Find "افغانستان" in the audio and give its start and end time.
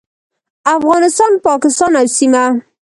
0.75-1.31